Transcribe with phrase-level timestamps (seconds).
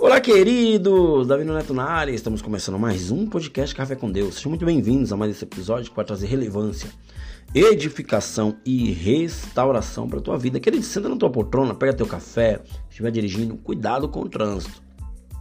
[0.00, 1.26] Olá, queridos!
[1.26, 4.36] Davi Neto na área, estamos começando mais um podcast Café com Deus.
[4.36, 6.88] Sejam muito bem-vindos a mais esse episódio que vai trazer relevância,
[7.52, 10.60] edificação e restauração para a tua vida.
[10.60, 14.80] Querido, senta na tua poltrona, pega teu café, estiver dirigindo, cuidado com o trânsito.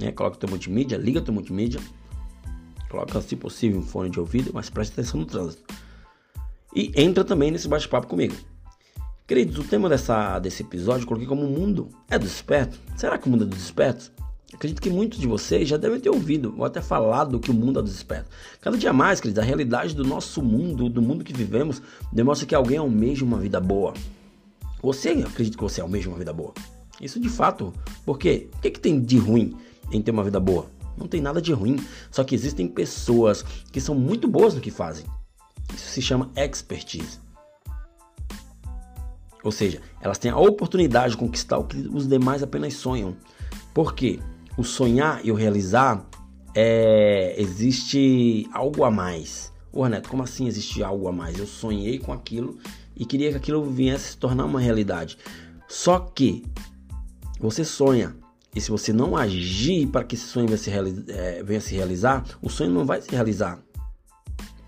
[0.00, 0.10] Né?
[0.10, 1.80] Coloca teu multimídia, liga teu multimídia,
[2.90, 5.62] coloca, se possível, um fone de ouvido, mas preste atenção no trânsito.
[6.74, 8.34] E entra também nesse bate-papo comigo.
[9.28, 12.80] Queridos, o tema dessa, desse episódio coloquei como o mundo é dos espertos.
[12.96, 14.10] Será que o mundo é dos espertos?
[14.52, 17.78] Acredito que muitos de vocês já devem ter ouvido ou até falado que o mundo
[17.78, 18.30] é dos espertos.
[18.60, 21.80] Cada dia mais, queridos, a realidade do nosso mundo, do mundo que vivemos,
[22.12, 23.94] demonstra que alguém almeja uma vida boa.
[24.82, 26.52] Você acredita que você almeja uma vida boa?
[27.00, 27.72] Isso de fato.
[28.04, 28.48] Por quê?
[28.56, 29.56] O que, que tem de ruim
[29.90, 30.66] em ter uma vida boa?
[30.98, 31.76] Não tem nada de ruim.
[32.10, 35.06] Só que existem pessoas que são muito boas no que fazem.
[35.74, 37.18] Isso se chama expertise.
[39.42, 43.16] Ou seja, elas têm a oportunidade de conquistar o que os demais apenas sonham.
[43.72, 44.18] Por quê?
[44.56, 46.06] O sonhar e o realizar
[46.54, 49.52] é, existe algo a mais.
[49.72, 51.38] Ô Renato, como assim existe algo a mais?
[51.38, 52.58] Eu sonhei com aquilo
[52.96, 55.16] e queria que aquilo viesse se tornar uma realidade.
[55.68, 56.44] Só que
[57.38, 58.16] você sonha
[58.54, 60.70] e se você não agir para que esse sonho venha se,
[61.12, 63.60] é, venha se realizar, o sonho não vai se realizar.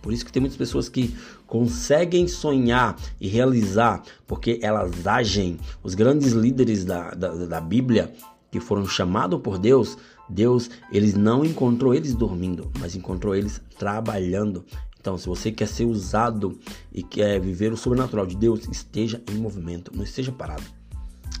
[0.00, 1.14] Por isso que tem muitas pessoas que
[1.46, 5.58] conseguem sonhar e realizar, porque elas agem.
[5.82, 8.12] Os grandes líderes da, da, da Bíblia,
[8.52, 9.96] que foram chamados por Deus,
[10.28, 14.62] Deus, eles não encontrou eles dormindo, mas encontrou eles trabalhando.
[15.00, 16.56] Então, se você quer ser usado
[16.92, 20.62] e quer viver o sobrenatural de Deus, esteja em movimento, não esteja parado.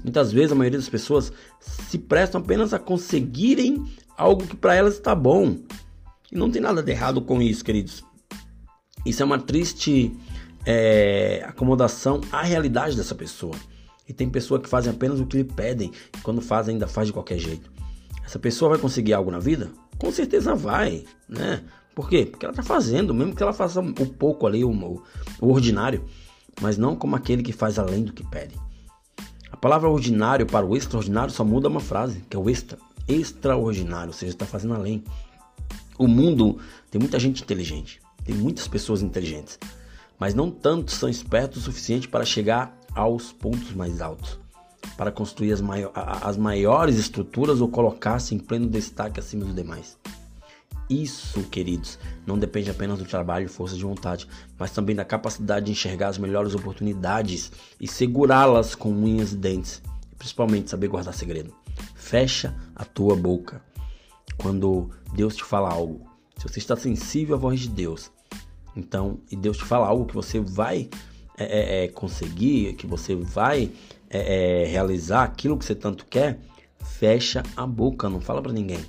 [0.02, 3.84] Muitas vezes a maioria das pessoas se prestam apenas a conseguirem
[4.16, 5.58] algo que para elas está bom.
[6.30, 8.02] E não tem nada de errado com isso, queridos.
[9.04, 10.16] Isso é uma triste
[10.64, 13.54] é, acomodação à realidade dessa pessoa.
[14.12, 17.06] E tem pessoa que fazem apenas o que lhe pedem, e quando faz ainda faz
[17.06, 17.72] de qualquer jeito.
[18.22, 19.70] Essa pessoa vai conseguir algo na vida?
[19.96, 21.64] Com certeza vai, né?
[21.94, 22.26] Por quê?
[22.26, 25.02] Porque ela está fazendo, mesmo que ela faça o pouco ali, o,
[25.40, 26.04] o ordinário,
[26.60, 28.54] mas não como aquele que faz além do que pede.
[29.50, 32.76] A palavra ordinário para o extraordinário só muda uma frase, que é o extra,
[33.08, 35.02] extraordinário, ou seja, está fazendo além.
[35.98, 36.58] O mundo
[36.90, 39.58] tem muita gente inteligente, tem muitas pessoas inteligentes,
[40.18, 44.38] mas não tantos são espertos o suficiente para chegar aos pontos mais altos,
[44.96, 49.98] para construir as, maior, as maiores estruturas ou colocar-se em pleno destaque acima dos demais.
[50.90, 55.66] Isso, queridos, não depende apenas do trabalho e força de vontade, mas também da capacidade
[55.66, 57.50] de enxergar as melhores oportunidades
[57.80, 59.82] e segurá-las com unhas e dentes,
[60.12, 61.54] e principalmente saber guardar segredo.
[61.94, 63.62] Fecha a tua boca
[64.36, 68.10] quando Deus te fala algo se você está sensível à voz de Deus,
[68.74, 70.90] então, e Deus te fala algo que você vai
[71.38, 73.70] é, é, é conseguir, que você vai
[74.10, 76.38] é, é, realizar aquilo que você tanto quer,
[76.84, 78.84] fecha a boca, não fala para ninguém.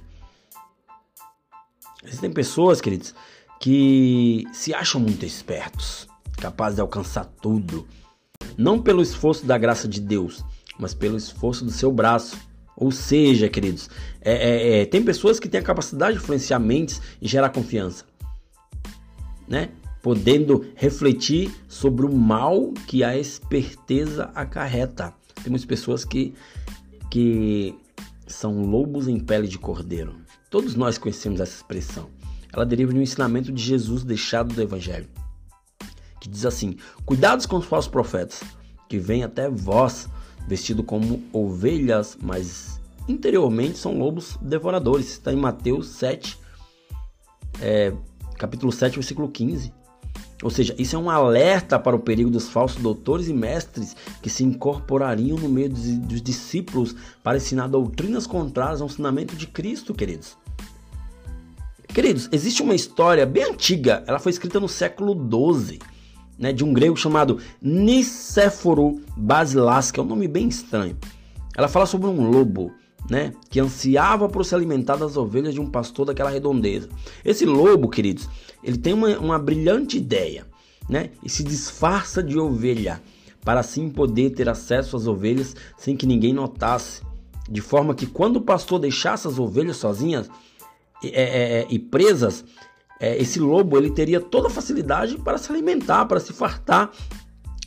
[2.03, 3.15] Existem pessoas, queridos,
[3.59, 7.87] que se acham muito espertos, capazes de alcançar tudo,
[8.57, 10.43] não pelo esforço da graça de Deus,
[10.77, 12.37] mas pelo esforço do seu braço
[12.75, 13.89] ou seja, queridos,
[14.21, 18.05] é, é, é, tem pessoas que têm a capacidade de influenciar mentes e gerar confiança,
[19.47, 19.69] né?
[20.03, 25.13] Podendo refletir sobre o mal que a esperteza acarreta.
[25.43, 26.35] Temos pessoas que,
[27.09, 27.73] que
[28.27, 30.15] são lobos em pele de cordeiro.
[30.49, 32.09] Todos nós conhecemos essa expressão.
[32.53, 35.07] Ela deriva de um ensinamento de Jesus deixado do Evangelho,
[36.21, 36.75] que diz assim:
[37.05, 38.43] Cuidados com os falsos profetas,
[38.87, 40.07] que vêm até vós
[40.47, 45.07] vestido como ovelhas, mas interiormente são lobos devoradores.
[45.07, 46.37] Está em Mateus 7,
[47.59, 47.93] é,
[48.37, 49.73] capítulo 7, versículo 15.
[50.43, 54.29] Ou seja, isso é um alerta para o perigo dos falsos doutores e mestres que
[54.29, 56.93] se incorporariam no meio dos, dos discípulos
[57.23, 60.37] para ensinar doutrinas contrárias ao ensinamento de Cristo, queridos.
[61.87, 65.79] Queridos, existe uma história bem antiga, ela foi escrita no século 12
[66.37, 70.97] né, de um grego chamado Nicéforo Basilas, que é um nome bem estranho.
[71.55, 72.71] Ela fala sobre um lobo,
[73.09, 76.89] né, que ansiava por se alimentar das ovelhas de um pastor daquela redondeza.
[77.23, 78.29] Esse lobo, queridos,
[78.63, 80.45] ele tem uma, uma brilhante ideia,
[80.89, 83.01] né, e se disfarça de ovelha
[83.43, 87.01] para assim poder ter acesso às ovelhas sem que ninguém notasse,
[87.49, 90.29] de forma que quando o pastor deixasse as ovelhas sozinhas
[91.03, 92.45] e, é, é, e presas,
[92.99, 96.89] é, esse lobo ele teria toda a facilidade para se alimentar, para se fartar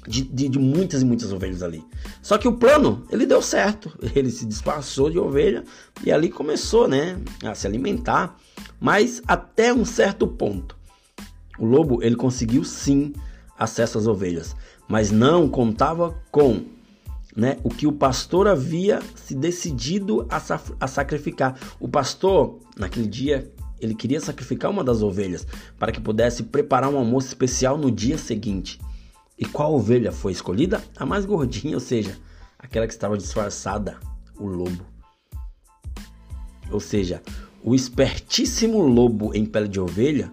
[0.06, 1.84] de, de, de, muitas e muitas ovelhas ali.
[2.22, 3.92] Só que o plano, ele deu certo.
[4.14, 5.64] Ele se disfarçou de ovelha
[6.04, 8.36] e ali começou, né, a se alimentar.
[8.80, 10.76] Mas até um certo ponto,
[11.58, 13.12] o lobo, ele conseguiu sim
[13.58, 14.54] acesso às ovelhas,
[14.88, 16.62] mas não contava com
[17.34, 20.40] né, o que o pastor havia se decidido a,
[20.80, 21.58] a sacrificar.
[21.78, 23.50] O pastor, naquele dia,
[23.80, 25.46] ele queria sacrificar uma das ovelhas
[25.78, 28.80] para que pudesse preparar um almoço especial no dia seguinte.
[29.38, 30.82] E qual ovelha foi escolhida?
[30.96, 32.18] A mais gordinha, ou seja,
[32.58, 33.98] aquela que estava disfarçada,
[34.38, 34.84] o lobo.
[36.70, 37.22] Ou seja,
[37.62, 40.32] o espertíssimo lobo em pele de ovelha,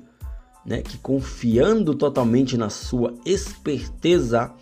[0.65, 4.53] né, que confiando totalmente na sua esperteza,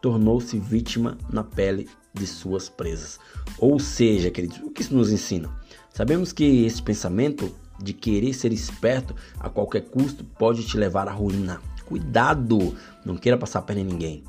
[0.00, 3.18] tornou-se vítima na pele de suas presas.
[3.58, 5.50] Ou seja, queridos, o que isso nos ensina?
[5.90, 11.12] Sabemos que esse pensamento de querer ser esperto a qualquer custo pode te levar à
[11.12, 11.60] ruína.
[11.92, 12.74] Cuidado,
[13.04, 14.24] não queira passar a perna em ninguém.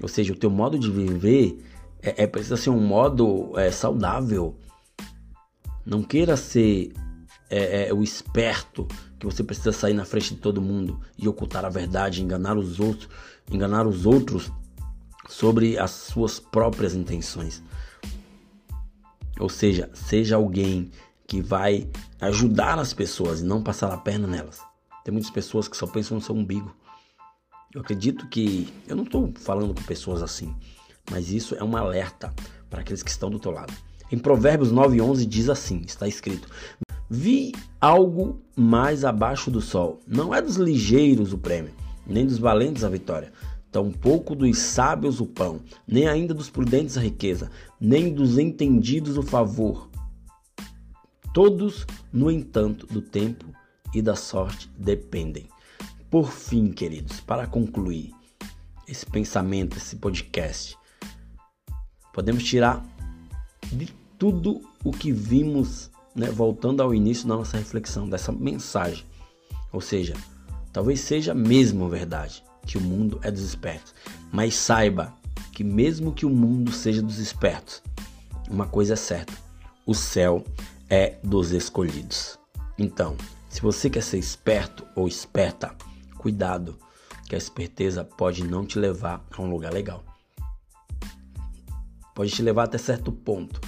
[0.00, 1.62] Ou seja, o teu modo de viver
[2.00, 4.56] é, é precisa ser um modo é, saudável.
[5.84, 6.94] Não queira ser
[7.50, 11.66] é, é, o esperto que você precisa sair na frente de todo mundo e ocultar
[11.66, 13.10] a verdade, enganar os outros,
[13.52, 14.50] enganar os outros
[15.28, 17.62] sobre as suas próprias intenções.
[19.38, 20.90] Ou seja, seja alguém
[21.26, 24.66] que vai ajudar as pessoas e não passar a perna nelas.
[25.08, 26.70] Tem muitas pessoas que só pensam no seu umbigo.
[27.74, 30.54] Eu acredito que eu não estou falando com pessoas assim,
[31.10, 32.30] mas isso é um alerta
[32.68, 33.72] para aqueles que estão do teu lado.
[34.12, 36.46] Em Provérbios 9:11 diz assim, está escrito:
[37.08, 39.98] Vi algo mais abaixo do sol.
[40.06, 41.72] Não é dos ligeiros o prêmio,
[42.06, 43.32] nem dos valentes a vitória,
[43.72, 47.50] tampouco dos sábios o pão, nem ainda dos prudentes a riqueza,
[47.80, 49.88] nem dos entendidos o favor.
[51.32, 53.56] Todos, no entanto, do tempo
[53.94, 55.48] e da sorte dependem.
[56.10, 58.14] Por fim, queridos, para concluir
[58.86, 60.76] esse pensamento, esse podcast,
[62.14, 62.84] podemos tirar
[63.70, 63.86] de
[64.18, 69.04] tudo o que vimos, né, voltando ao início da nossa reflexão, dessa mensagem.
[69.72, 70.14] Ou seja,
[70.72, 73.94] talvez seja mesmo verdade que o mundo é dos espertos,
[74.32, 75.14] mas saiba
[75.52, 77.82] que mesmo que o mundo seja dos espertos,
[78.50, 79.32] uma coisa é certa:
[79.86, 80.44] o céu
[80.88, 82.38] é dos escolhidos.
[82.78, 83.16] Então,
[83.48, 85.74] se você quer ser esperto ou esperta,
[86.16, 86.76] cuidado,
[87.28, 90.04] que a esperteza pode não te levar a um lugar legal.
[92.14, 93.60] Pode te levar até certo ponto,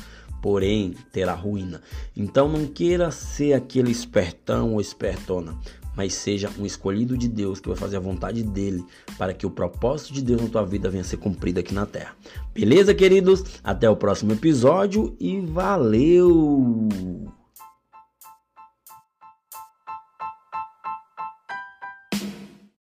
[0.42, 1.80] porém terá ruína.
[2.16, 5.56] Então não queira ser aquele espertão ou espertona,
[5.94, 8.84] mas seja um escolhido de Deus que vai fazer a vontade dele
[9.18, 11.86] para que o propósito de Deus na tua vida venha a ser cumprido aqui na
[11.86, 12.16] terra.
[12.54, 13.44] Beleza, queridos?
[13.62, 16.88] Até o próximo episódio e valeu!